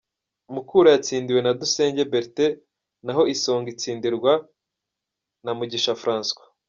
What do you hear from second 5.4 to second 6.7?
na Mugisha Francois.